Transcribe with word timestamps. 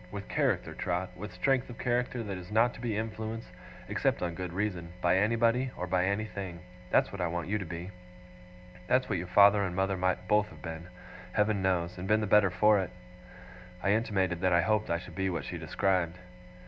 With 0.11 0.27
character, 0.27 0.73
Trot 0.73 1.11
with 1.15 1.31
strength 1.31 1.69
of 1.69 1.77
character 1.77 2.23
that 2.23 2.35
is 2.39 2.49
not 2.49 2.73
to 2.73 2.81
be 2.81 2.97
influenced, 2.97 3.49
except 3.87 4.23
on 4.23 4.33
good 4.33 4.51
reason, 4.51 4.91
by 4.99 5.15
anybody, 5.19 5.69
or 5.77 5.85
by 5.85 6.05
anything. 6.05 6.61
That's 6.89 7.11
what 7.11 7.21
I 7.21 7.27
want 7.27 7.49
you 7.49 7.59
to 7.59 7.65
be. 7.65 7.91
That's 8.87 9.07
what 9.07 9.19
your 9.19 9.27
father 9.27 9.63
and 9.63 9.75
mother 9.75 9.97
might 9.97 10.27
both 10.27 10.47
have 10.49 10.63
been, 10.63 10.87
Heaven 11.33 11.61
knows, 11.61 11.99
and 11.99 12.07
been 12.07 12.19
the 12.21 12.25
better 12.25 12.49
for 12.49 12.79
it.' 12.79 12.89
I 13.83 13.91
intimated 13.91 14.41
that 14.41 14.53
I 14.53 14.61
hoped 14.63 14.89
I 14.89 14.97
should 14.97 15.13
be 15.13 15.29
what 15.29 15.45
she 15.45 15.59
described. 15.59 16.17